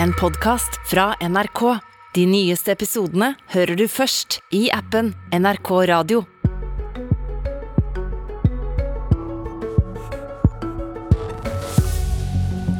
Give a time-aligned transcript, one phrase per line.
[0.00, 1.78] en podkast fra NRK.
[2.14, 6.22] De nyeste episodene hører du først i appen NRK Radio.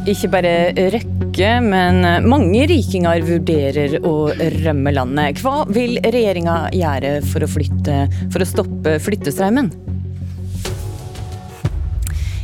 [0.08, 0.54] Ikke bare
[0.92, 4.16] Røkke, men mange rikinger vurderer å
[4.62, 5.42] rømme landet.
[5.44, 8.04] Hva vil regjeringa gjøre for å, flytte,
[8.34, 9.72] for å stoppe flyttestrømmen?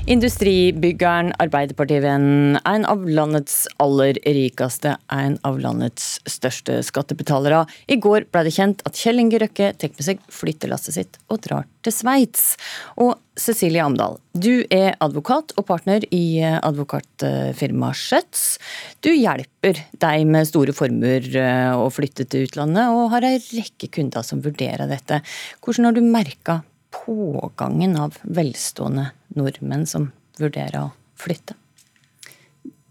[0.09, 7.67] Industribyggeren, Arbeiderpartivennen, en av landets aller rikeste, en av landets største skattebetalere.
[7.93, 11.43] I går ble det kjent at Kjell Inge Røkke tar med seg flyttelasset sitt og
[11.45, 12.55] drar til Sveits.
[12.97, 18.47] Og Cecilie Amdal, du er advokat og partner i advokatfirmaet Schjøtz.
[19.05, 23.93] Du hjelper deg med store formuer eh, å flytte til utlandet, og har en rekke
[23.93, 25.21] kunder som vurderer dette.
[25.61, 26.63] Hvordan har du merka
[26.95, 31.57] pågangen av velstående nordmenn som vurderer å flytte?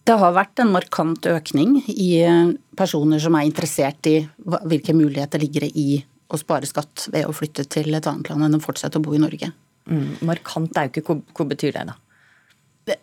[0.07, 5.41] Det har vært en markant økning i eh, personer som er interessert i hvilke muligheter
[5.41, 5.97] ligger det i
[6.31, 9.15] å spare skatt ved å flytte til et annet land enn å fortsette å bo
[9.15, 9.49] i Norge.
[9.87, 11.97] Mm, markant er jo ikke Hva, betyr det, da?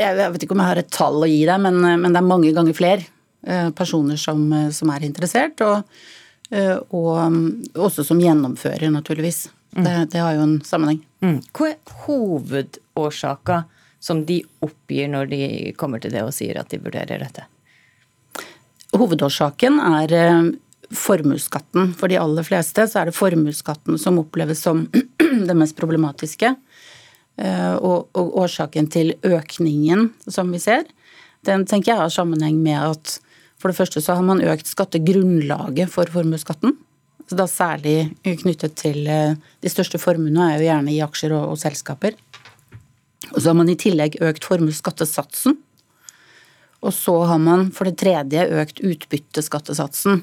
[0.00, 2.22] Jeg vet ikke om jeg har et tall å gi deg, men, eh, men det
[2.22, 3.04] er mange ganger flere
[3.44, 5.84] eh, personer som, som er interessert, og,
[6.54, 9.48] og, mm, også som gjennomfører, naturligvis.
[9.74, 9.84] Mm.
[9.84, 11.00] Det, det, har jo en sammenheng.
[11.24, 11.40] Mm.
[11.56, 13.64] Hva er hovedårsaka
[14.04, 15.40] som de oppgir når de
[15.80, 17.46] kommer til det og sier at de vurderer dette?
[18.94, 20.50] Hovedårsaken er eh,
[20.94, 21.94] formuesskatten.
[21.98, 24.86] For de aller fleste så er det formuesskatten som oppleves som
[25.48, 26.54] det mest problematiske.
[27.36, 30.86] Eh, og, og årsaken til økningen som vi ser,
[31.44, 33.18] den tenker jeg har sammenheng med at
[33.60, 36.76] for det første så har man økt skattegrunnlaget for formuesskatten.
[37.28, 41.54] Så da særlig knyttet til eh, De største formuene er jo gjerne i aksjer og,
[41.54, 42.18] og selskaper.
[43.32, 45.56] Og så har man i tillegg økt formuesskattesatsen.
[46.84, 50.20] Og så har man for det tredje økt utbytteskattesatsen.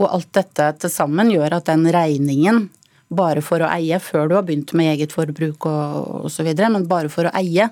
[0.00, 2.64] Og alt dette til sammen gjør at den regningen
[3.10, 7.10] bare for å eie, før du har begynt med eget forbruk og osv., men bare
[7.10, 7.68] for å eie,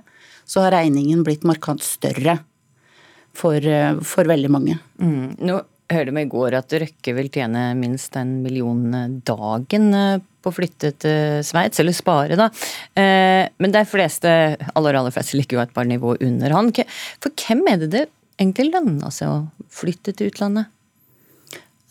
[0.49, 2.39] så har regningen blitt markant større
[3.37, 4.79] for, eh, for veldig mange.
[4.99, 5.37] Mm.
[5.39, 5.61] Nå
[5.93, 10.55] hørte meg i går at Røkke vil tjene minst en million dagen eh, på å
[10.55, 12.49] flytte til Sveits, eller spare, da.
[12.99, 14.31] Eh, men de fleste,
[14.79, 16.73] aller aller fleste ligger jo et par nivå under han.
[17.23, 18.05] For hvem er det det
[18.39, 20.71] egentlig lønner seg å flytte til utlandet?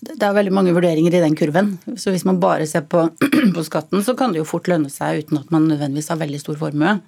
[0.07, 1.73] Det er veldig mange vurderinger i den kurven.
[1.97, 3.07] Så hvis man bare ser på,
[3.55, 6.43] på skatten, så kan det jo fort lønne seg uten at man nødvendigvis har veldig
[6.43, 6.99] stor formue.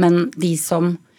[0.00, 1.13] Men de som Eh,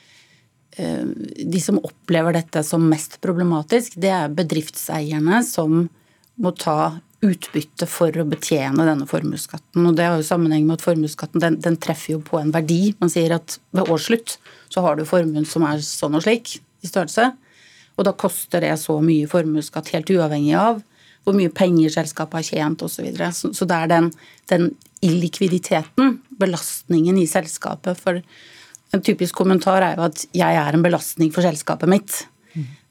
[0.75, 5.85] de som opplever dette som mest problematisk, det er bedriftseierne som
[6.35, 9.87] må ta utbytte for å betjene denne formuesskatten.
[9.95, 12.93] Det har jo sammenheng med at formuesskatten den, den, treffer jo på en verdi.
[12.99, 14.37] Man sier at ved årsslutt
[14.73, 17.31] så har du formuen som er sånn og slik i størrelse.
[17.95, 20.83] Og da koster det så mye formuesskatt helt uavhengig av
[21.25, 22.99] hvor mye penger selskapet har tjent osv.
[22.99, 23.31] Så, videre.
[23.33, 24.11] så Så det er den,
[24.51, 24.67] den
[25.05, 28.21] illikviditeten, belastningen i selskapet for
[28.95, 32.25] en typisk kommentar er jo at 'jeg er en belastning for selskapet mitt'.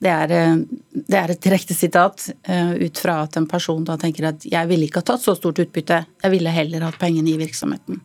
[0.04, 0.56] Det er, eh,
[0.92, 4.68] det er, et direkte sitat uh, ut fra at en person da tenker at 'jeg
[4.68, 8.02] ville ikke ha tatt så stort utbytte, jeg ville heller hatt pengene i virksomheten'.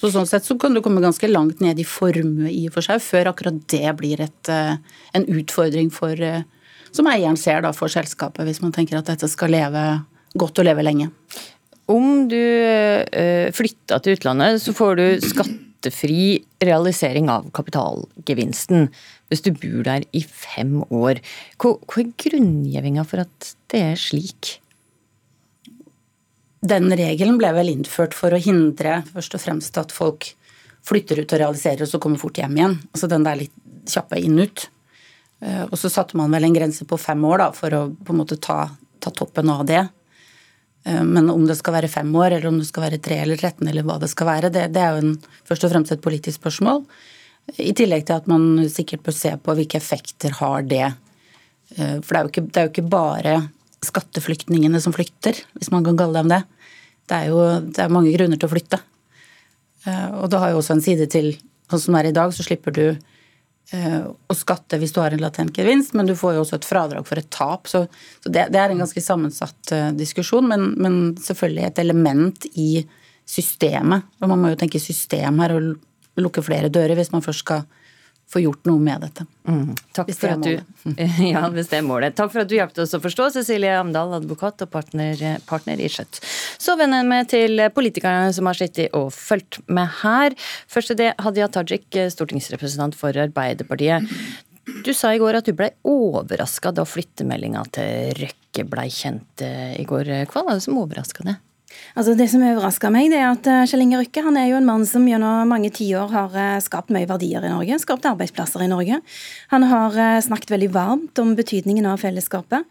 [0.00, 2.80] Så sånn sett så kan du komme ganske langt ned i formue i og for
[2.80, 4.76] seg, før akkurat det blir et, uh,
[5.14, 6.16] en utfordring for
[6.92, 10.04] Som eieren ser da for selskapet, hvis man tenker at dette skal leve
[10.34, 11.08] godt og leve lenge.
[11.86, 13.06] Om du
[13.54, 18.90] flytta til utlandet, så får du skatt skattefri realisering av kapitalgevinsten
[19.30, 21.20] hvis du bor der i fem år.
[21.58, 24.60] Hva, er grunngjevinga for at det er slik?
[26.60, 30.34] Den regelen ble vel innført for å hindre først og fremst at folk
[30.84, 32.76] flytter ut og realiserer og så kommer fort hjem igjen.
[32.92, 33.56] Altså den der litt
[33.88, 34.68] kjappe inn-ut.
[35.40, 38.12] Eh, og så satte man vel en grense på fem år da, for å på
[38.12, 38.66] en måte ta,
[39.00, 39.86] ta toppen av det.
[40.84, 43.40] Eh, men om det skal være fem år, eller om det skal være tre eller
[43.40, 45.14] 13, eller hva det skal være, det, det er jo en,
[45.48, 46.84] først og fremst et politisk spørsmål.
[47.58, 50.86] I tillegg til at man sikkert bør se på hvilke effekter har det.
[51.76, 53.36] Eh, for det er jo ikke, det er jo ikke bare
[53.84, 56.42] skatteflyktningene som flykter, hvis man kan kalle dem det.
[57.08, 58.80] Det er jo det er mange grunner til å flytte.
[59.86, 61.34] Eh, og det har jo også en side til
[61.70, 62.84] Sånn som det er i dag, så slipper du
[63.70, 67.04] å skatte hvis du har en latent gevinst, men du får jo også et fradrag
[67.06, 67.68] for et tap.
[67.70, 67.84] Så,
[68.18, 72.70] så det, det, er en ganske sammensatt uh, diskusjon, men, men, selvfølgelig et element i
[73.30, 74.08] systemet.
[74.18, 75.70] Og man må jo tenke system her og
[76.20, 77.62] lukke flere dører hvis man først skal
[78.30, 79.24] få gjort noe med dette.
[79.48, 79.72] Mm.
[79.96, 80.52] Takk for at du,
[81.32, 82.14] ja, hvis det er målet.
[82.18, 85.88] Takk for at du hjalp oss å forstå, Cecilie Amdal, advokat og partner, partner i
[85.90, 86.20] Skjøtt.
[86.60, 90.36] Så vender vi til politikerne som har sittet og fulgt med her.
[90.70, 94.06] Først til det Hadia Tajik, stortingsrepresentant for Arbeiderpartiet.
[94.84, 99.74] Du sa i går at du ble overraska da flyttemeldinga til Røkke blei kjent eh,
[99.80, 100.12] i går.
[100.30, 101.40] Hva var det som overraska deg?
[101.98, 104.58] Altså Det som overrasker meg, det er at eh, Kjell Inge Røkke han er jo
[104.60, 108.64] en mann som gjennom mange tiår har eh, skapt mye verdier i Norge, skapt arbeidsplasser
[108.64, 109.00] i Norge.
[109.52, 112.66] Han har eh, snakket veldig varmt om betydningen av fellesskapet.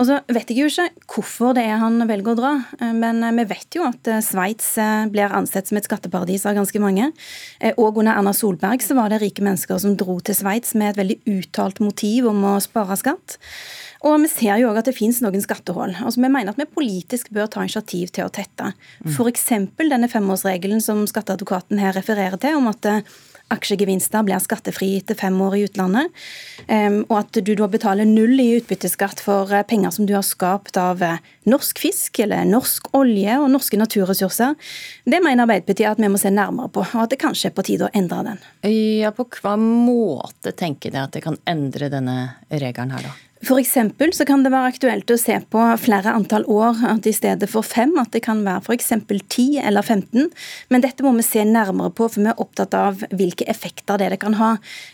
[0.00, 2.52] Og så vet jeg jo ikke hvorfor det er han velger å dra,
[2.96, 4.70] men vi vet jo at Sveits
[5.12, 7.10] blir ansett som et skatteparadis av ganske mange.
[7.76, 11.02] Og under Erna Solberg så var det rike mennesker som dro til Sveits med et
[11.02, 13.36] veldig uttalt motiv om å spare skatt.
[14.02, 15.94] Og vi ser jo òg at det finnes noen skattehull.
[16.02, 18.72] Altså, vi mener at vi politisk bør ta initiativ til å tette.
[19.06, 19.50] F.eks.
[19.78, 23.04] denne femårsregelen som skatteadvokaten her refererer til, om at eh,
[23.52, 26.22] aksjegevinster blir skattefri etter fem år i utlandet,
[26.66, 30.24] um, og at du da betaler null i utbytteskatt for uh, penger som du har
[30.26, 31.18] skapt av uh,
[31.48, 34.56] norsk fisk eller norsk olje og norske naturressurser.
[35.04, 37.66] Det mener Arbeiderpartiet at vi må se nærmere på, og at det kanskje er på
[37.66, 38.46] tide å endre den.
[39.02, 42.16] Ja, På hva måte tenker dere at det kan endre denne
[42.50, 43.31] regelen her, da?
[43.42, 43.72] F.eks.
[44.16, 47.66] så kan det være aktuelt å se på flere antall år, at i stedet for
[47.66, 48.92] fem, at det kan være f.eks.
[49.10, 50.28] 10 eller 15.
[50.70, 54.12] Men dette må vi se nærmere på, for vi er opptatt av hvilke effekter det,
[54.14, 54.52] det kan ha.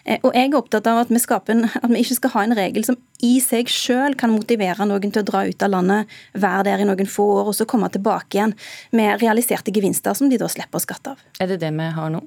[0.09, 2.57] Eh, og jeg er opptatt av at vi, en, at vi, ikke skal ha en
[2.57, 6.71] regel som i seg sjøl kan motivere noen til å dra ut av landet, være
[6.71, 8.57] der i noen få år og så komme tilbake igjen
[8.97, 11.31] med realiserte gevinster som de da slipper å skatte av.
[11.37, 12.25] Er det det vi har nå?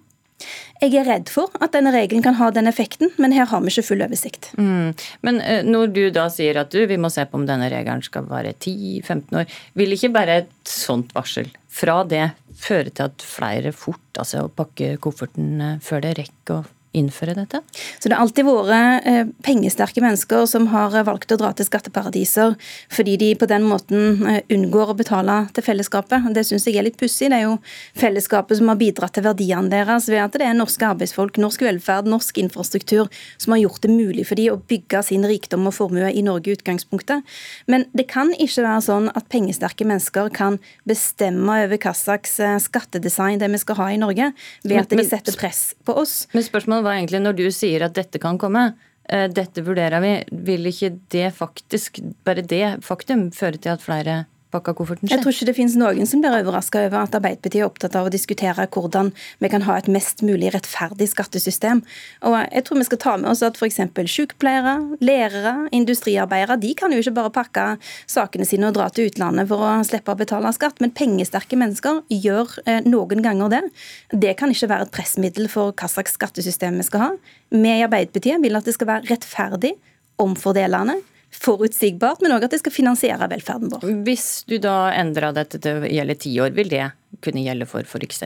[0.82, 3.74] Jeg er redd for at denne regelen kan ha den effekten, men her har vi
[3.74, 4.52] ikke full oversikt.
[4.58, 4.92] Mm.
[5.28, 8.04] Men eh, når du da sier at du, vi må se på om denne regelen
[8.06, 13.26] skal være 10-15 år, vil ikke bare et sånt varsel fra det føre til at
[13.26, 17.62] flere fort altså pakker kofferten eh, før det rekker å innføre dette?
[18.00, 22.56] Så Det har alltid vært eh, pengesterke mennesker som har valgt å dra til skatteparadiser
[22.92, 26.28] fordi de på den måten eh, unngår å betale til fellesskapet.
[26.36, 27.32] Det syns jeg er litt pussig.
[27.32, 27.58] Det er jo
[27.98, 32.10] fellesskapet som har bidratt til verdiene deres ved at det er norske arbeidsfolk, norsk velferd,
[32.12, 33.08] norsk infrastruktur
[33.38, 36.52] som har gjort det mulig for de å bygge sin rikdom og formue i Norge
[36.52, 37.24] i utgangspunktet.
[37.72, 40.60] Men det kan ikke være sånn at pengesterke mennesker kan
[40.90, 44.32] bestemme over hva slags eh, skattedesign det vi skal ha i Norge,
[44.66, 46.26] ved at de setter press på oss.
[46.36, 48.74] Men spørsmålet spørsmål var egentlig når du sier at dette kan komme,
[49.10, 54.26] eh, dette vurderer vi, vil ikke det faktisk, bare det faktum, føre til at flere
[54.52, 55.14] pakka kofferten sin?
[55.16, 58.08] Jeg tror ikke det finnes noen som blir overraska over at Arbeiderpartiet er opptatt av
[58.08, 59.12] å diskutere hvordan
[59.42, 61.84] vi kan ha et mest mulig rettferdig skattesystem.
[62.28, 63.80] Og jeg tror vi skal ta med oss at f.eks.
[64.14, 67.68] sykepleiere, lærere, industriarbeidere, de kan jo ikke bare pakke
[68.10, 72.04] sakene sine og dra til utlandet for å slippe å betale skatt, men pengesterke mennesker
[72.12, 73.64] gjør eh, noen ganger det.
[74.12, 77.14] Det kan ikke være et pressmiddel for hva slags skattesystem vi skal ha.
[77.52, 79.76] Vi i Arbeiderpartiet vil at det skal være rettferdig,
[80.22, 81.00] omfordelende
[81.32, 83.88] forutsigbart, men òg at det skal finansiere velferden vår.
[84.06, 86.92] Hvis du da endrer dette til å gjelde ti år, vil det
[87.24, 88.26] kunne gjelde for f.eks.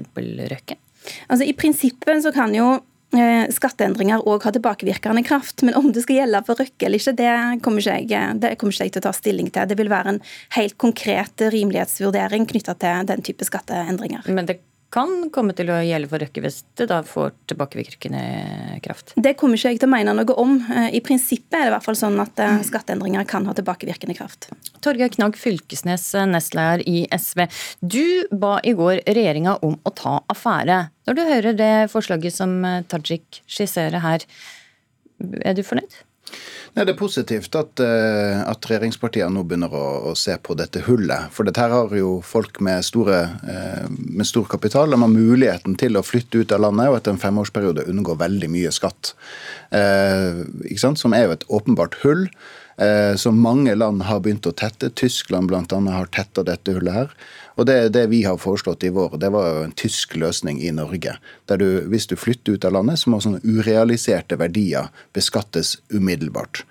[0.51, 0.77] Røkke?
[1.29, 2.67] Altså I prinsippet så kan jo
[3.13, 5.63] eh, skatteendringer òg ha tilbakevirkende kraft.
[5.65, 7.33] Men om det skal gjelde for Røkke eller ikke, det
[7.65, 9.69] kommer ikke, jeg, det kommer ikke jeg til å ta stilling til.
[9.69, 10.21] Det vil være en
[10.57, 14.25] helt konkret rimelighetsvurdering knytta til den type skatteendringer.
[14.33, 14.59] Men det
[14.95, 19.13] kan komme til å gjelde for Røkke hvis det da får tilbakevirkende kraft?
[19.19, 20.55] Det kommer ikke jeg til å mene noe om.
[20.71, 24.15] Eh, I prinsippet er det i hvert fall sånn at eh, skatteendringer kan ha tilbakevirkende
[24.17, 24.49] kraft.
[24.85, 27.45] Torgeir Knag Fylkesnes, eh, nestleder i SV.
[27.81, 30.85] Du ba i går regjeringa om å ta affære.
[31.09, 32.57] Når du hører det forslaget som
[32.89, 34.23] Tajik skisserer her,
[35.43, 35.99] er du fornøyd?
[36.75, 40.81] Nei, Det er positivt at, uh, at regjeringspartiene nå begynner å, å, se på dette
[40.89, 41.29] hullet.
[41.31, 45.77] For dette her har jo folk med, store, uh, med stor kapital de har muligheten
[45.79, 49.13] til å flytte ut av landet og etter en femårsperiode unngå veldig mye skatt.
[49.71, 50.43] Uh,
[50.99, 52.27] Som er jo et åpenbart hull
[53.15, 54.89] som mange land har begynt å tette.
[54.99, 55.77] Tyskland bl.a.
[55.95, 57.13] har tetta dette hullet her.
[57.55, 60.73] Og det, det vi har foreslått i vår, det var jo en tysk løsning i
[60.75, 61.15] Norge.
[61.49, 66.65] Der du, hvis du flytter ut av landet, så må sånne urealiserte verdier beskattes umiddelbart.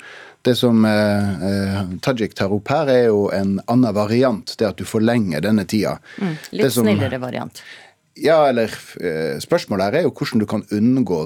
[0.45, 4.53] Det som eh, eh, Tajik tar opp her, er jo en annen variant.
[4.61, 5.97] Det at du forlenger denne tida.
[6.21, 7.63] Mm, litt som, snillere variant.
[8.21, 8.69] Ja, eller
[9.01, 11.23] eh, Spørsmålet her er jo hvordan du kan unngå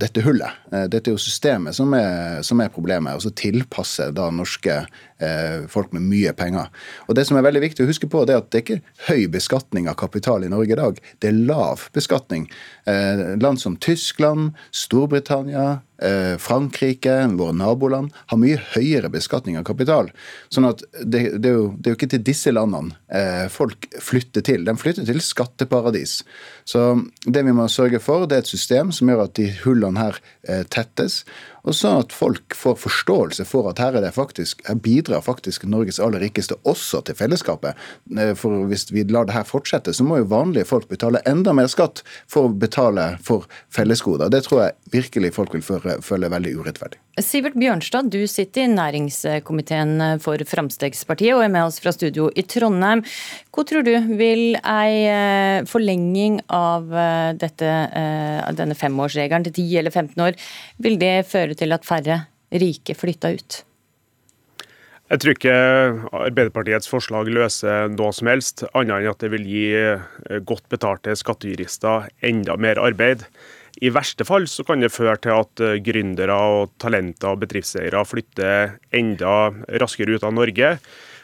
[0.00, 0.62] dette hullet.
[0.72, 3.18] Eh, dette er jo systemet som er, som er problemet.
[3.18, 4.84] Og så tilpasse da norske
[5.68, 6.70] folk med mye penger.
[7.08, 9.08] Og Det som er veldig viktig å huske på, det er at det er ikke
[9.10, 11.00] høy beskatning av kapital i Norge i dag.
[11.20, 12.48] Det er lav beskatning.
[12.88, 20.08] Eh, land som Tyskland, Storbritannia, Eh, Frankrike, våre naboland, har mye høyere beskatning av kapital.
[20.48, 23.84] Sånn at det, det, er, jo, det er, jo, ikke til disse landene eh, folk
[24.00, 24.64] flytter til.
[24.64, 26.22] De flytter til skatteparadis.
[26.64, 26.86] Så
[27.26, 30.22] det vi må sørge for, det er et system som gjør at de hullene her
[30.48, 31.20] eh, tettes
[31.60, 34.78] og sånn at folk får forståelse for at her, er det faktisk, her
[35.24, 37.78] faktisk Norges aller rikeste også til fellesskapet.
[38.16, 41.52] Eh, for Hvis vi lar det her fortsette, så må jo vanlige folk betale enda
[41.56, 44.30] mer skatt for å betale for fellesgoder.
[44.30, 47.00] Det tror jeg virkelig folk vil føle veldig urettferdig.
[47.20, 52.44] Sivert Bjørnstad, du sitter i næringskomiteen for Fremskrittspartiet og er med oss fra studio i
[52.48, 53.02] Trondheim.
[53.50, 57.72] Hva tror du, vil ei eh, forlenging av eh, dette,
[58.56, 60.38] denne femårsregelen til 10 eller 15 år,
[60.78, 63.64] vil det føre til at færre rike flytter ut?
[65.10, 65.54] Jeg tror ikke
[66.14, 70.04] Arbeiderpartiets forslag løser noe som helst, annet enn at det vil gi eh,
[70.46, 73.24] godt betalte skattejurister enda mer arbeid.
[73.82, 78.04] I verste fall så kan det føre til at eh, gründere, og talenter og bedriftseiere
[78.06, 79.34] flytter enda
[79.82, 80.76] raskere ut av Norge.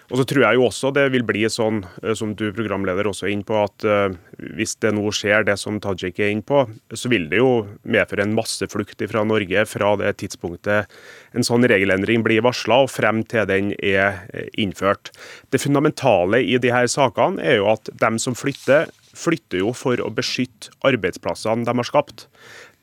[0.06, 3.26] Og så tror jeg jo også det vil bli sånn, eh, som du programleder også
[3.26, 4.14] er inne på, at uh,
[4.56, 6.62] hvis det nå skjer det som Tajik er inne på,
[6.94, 10.92] så vil det jo medføre en masseflukt fra Norge fra det tidspunktet
[11.36, 15.12] en sånn regelendring blir varsla og frem til den er eh, innført.
[15.52, 20.00] Det fundamentale i de her sakene er jo at dem som flytter, flytter jo for
[20.02, 22.26] å beskytte arbeidsplassene de har skapt.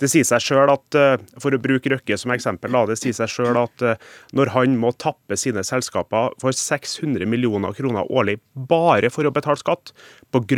[0.01, 3.29] Det sier seg selv at, eh, For å bruke Røkke som eksempel, det sier seg
[3.29, 3.95] selv at eh,
[4.33, 9.61] når han må tappe sine selskaper for 600 millioner kroner årlig bare for å betale
[9.61, 9.93] skatt,
[10.33, 10.57] pga.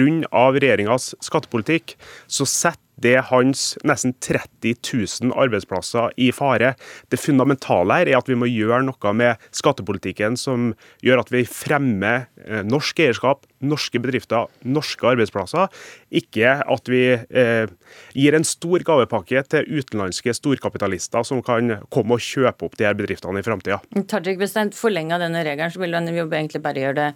[0.56, 1.96] regjeringas skattepolitikk,
[2.28, 6.74] så setter det er hans nesten 30 000 arbeidsplasser i fare.
[7.12, 10.72] Det fundamentale her er at vi må gjøre noe med skattepolitikken som
[11.06, 15.68] gjør at vi fremmer eh, norsk eierskap, norske bedrifter, norske arbeidsplasser.
[16.16, 17.68] Ikke at vi eh,
[18.16, 22.98] gir en stor gavepakke til utenlandske storkapitalister som kan komme og kjøpe opp de her
[22.98, 23.82] bedriftene i framtida.
[24.08, 27.14] Tajik, hvis en forlenger denne regelen, så vil den jo egentlig bare gjøre det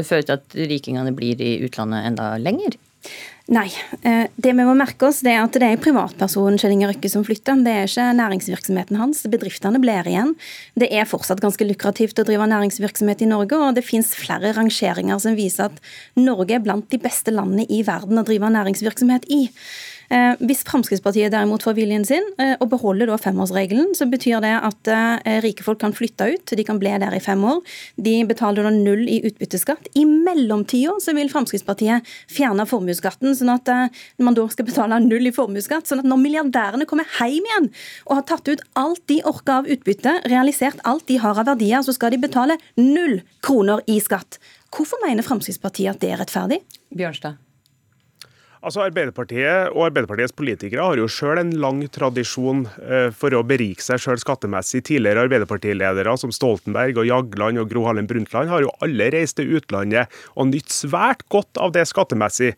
[0.00, 2.78] føre til at rikingene blir i utlandet enda lenger?
[3.52, 3.68] Nei.
[4.00, 7.10] Eh, det vi må merke oss, det er at det er privatpersonen Kjell Inge Røkke
[7.12, 7.60] som flytter.
[7.60, 9.20] Det er ikke næringsvirksomheten hans.
[9.28, 10.32] Bedriftene blir igjen.
[10.78, 15.20] Det er fortsatt ganske lukrativt å drive næringsvirksomhet i Norge, og det finnes flere rangeringer
[15.20, 15.82] som viser at
[16.16, 19.42] Norge er blant de beste landene i verden å drive næringsvirksomhet i.
[20.12, 24.52] Eh, hvis Fremskrittspartiet derimot får viljen sin eh, og beholder da femårsregelen, så betyr det
[24.58, 26.52] at eh, rike folk kan flytte ut.
[26.52, 27.62] De kan bli der i fem år.
[27.96, 29.88] De betaler da null i utbytteskatt.
[29.96, 33.70] I mellomtida så vil Fremskrittspartiet fjerne formuesskatten, sånn at
[34.20, 35.88] man da skal betale null i formuesskatt.
[35.88, 37.70] Sånn at når milliardærene kommer hjem igjen
[38.04, 41.80] og har tatt ut alt de orker av utbytte, realisert alt de har av verdier,
[41.86, 44.40] så skal de betale null kroner i skatt.
[44.72, 46.60] Hvorfor mener Fremskrittspartiet at det er rettferdig?
[46.92, 47.40] Bjørnstad.
[48.62, 53.82] Altså Arbeiderpartiet og Arbeiderpartiets politikere har jo sjøl en lang tradisjon eh, for å berike
[53.82, 54.84] seg sjøl skattemessig.
[54.86, 59.50] Tidligere Arbeiderpartiledere som Stoltenberg og Jagland og Gro Harlem Brundtland har jo alle reist til
[59.58, 62.52] utlandet og nytt svært godt av det skattemessig.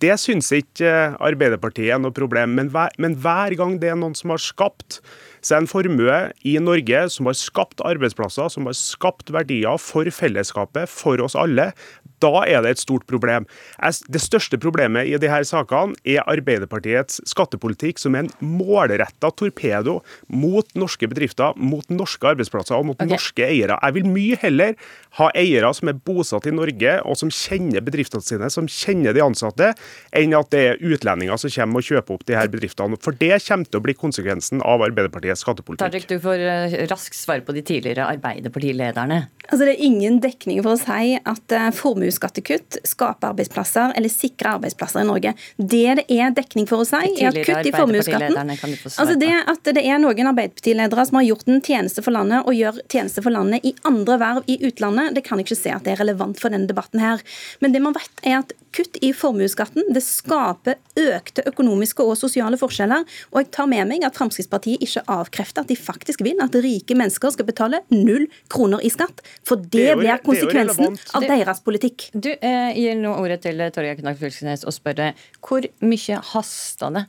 [0.00, 4.00] Det syns ikke eh, Arbeiderpartiet er noe problem, men hver, men hver gang det er
[4.00, 5.02] noen som har skapt
[5.44, 10.88] seg en formue i Norge som har skapt arbeidsplasser, som har skapt verdier for fellesskapet,
[10.88, 11.74] for oss alle,
[12.22, 13.46] da er det et stort problem.
[13.80, 20.66] Det største problemet i disse sakene er Arbeiderpartiets skattepolitikk, som er en målretta torpedo mot
[20.78, 23.10] norske bedrifter, mot norske arbeidsplasser og mot okay.
[23.10, 23.78] norske eiere.
[23.80, 24.76] Jeg vil mye heller
[25.18, 29.24] ha eiere som er bosatt i Norge, og som kjenner bedriftene sine, som kjenner de
[29.24, 29.72] ansatte,
[30.16, 32.98] enn at det er utlendinger som kommer og kjøper opp de her bedriftene.
[33.02, 35.82] For det kommer til å bli konsekvensen av Arbeiderpartiets skattepolitikk.
[35.82, 39.24] Tajik, du får eh, raskt svar på de tidligere Arbeiderpartilederne.
[39.48, 41.70] Altså, det er ingen dekning for å si at uh,
[42.10, 45.34] formuesskattekutt skape arbeidsplasser eller sikre arbeidsplasser i Norge.
[45.56, 49.70] Det det er dekning for å si, er at kutt i formuesskatten altså Det at
[49.74, 53.34] det er noen Arbeiderpartiledere som har gjort en tjeneste for landet og gjør tjeneste for
[53.34, 56.38] landet i andre verv i utlandet, det kan jeg ikke se at det er relevant
[56.40, 57.22] for denne debatten her.
[57.60, 62.58] Men det man vet er at kutt i formuesskatten det skaper økte økonomiske og sosiale
[62.60, 63.06] forskjeller.
[63.32, 66.96] Og jeg tar med meg at Fremskrittspartiet ikke avkrefter at de faktisk vil at rike
[66.98, 69.22] mennesker skal betale null kroner i skatt.
[69.46, 72.10] For det, det blir konsekvensen av deres politikk.
[72.14, 76.92] Du eh, gir nå ordet til Torgeir Knag Fylkesnes og spør deg hvor mye hasta
[76.94, 77.08] det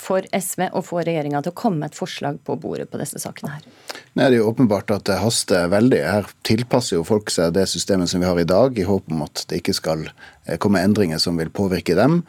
[0.00, 3.20] for SV å få regjeringa til å komme med et forslag på bordet på disse
[3.22, 3.66] sakene her?
[4.12, 6.00] Nei, Det er jo åpenbart at det haster veldig.
[6.04, 9.22] Her tilpasser jo folk seg det systemet som vi har i dag, i håp om
[9.24, 12.22] at det ikke skal eh, komme endringer som vil påvirke dem.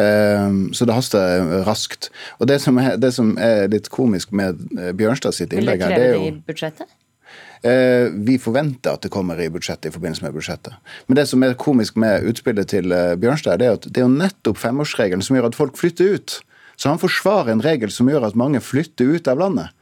[0.00, 2.10] Ehm, så det haster raskt.
[2.40, 5.94] Og Det som er, det som er litt komisk med eh, Bjørnstad sitt innlegg her,
[5.94, 6.96] det er jo Vil det kreve det i budsjettet?
[7.58, 10.74] Eh, vi forventer at det kommer i budsjettet i forbindelse med budsjettet.
[11.06, 14.14] Men det som er komisk med utspillet til Bjørnstad, det er at det er jo
[14.14, 16.40] nettopp femårsregelen som gjør at folk flytter ut.
[16.78, 19.74] Så han forsvarer en regel som gjør at mange flytter ut av landet.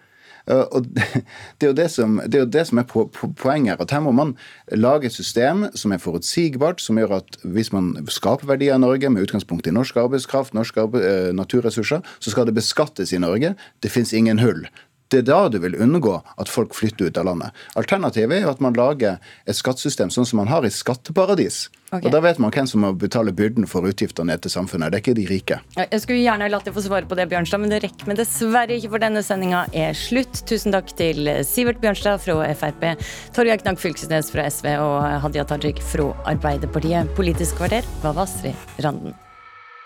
[0.50, 0.86] Eh, og
[1.58, 3.82] Det er jo det som, det er, det som er poenget her.
[3.82, 4.34] at Her må man
[4.72, 9.10] lage et system som er forutsigbart, som gjør at hvis man skaper verdier i Norge
[9.10, 13.54] med utgangspunkt i norsk arbeidskraft, norske eh, naturressurser, så skal det beskattes i Norge.
[13.82, 14.66] Det fins ingen hull.
[15.12, 17.54] Det er da du vil unngå at folk flytter ut av landet.
[17.78, 21.68] Alternativet er jo at man lager et skattesystem sånn som man har i skatteparadis.
[21.92, 22.08] Okay.
[22.08, 24.90] Og Da vet man hvem som må betale byrden for utgifter ned til samfunnet.
[24.90, 25.60] Det er ikke de rike.
[25.78, 28.80] Jeg skulle gjerne latt deg få svare på det, Bjørnstad, men det rekker vi dessverre
[28.80, 30.42] ikke, for denne sendinga er slutt.
[30.50, 32.88] Tusen takk til Sivert Bjørnstad fra Frp,
[33.36, 37.14] Torgeir Knag Fylkesnes fra SV og Hadia Tajik fra Arbeiderpartiet.
[37.14, 39.14] Politisk kvarter var Astrid Randen.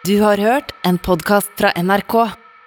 [0.09, 2.50] Du har hørt en podkast fra NRK.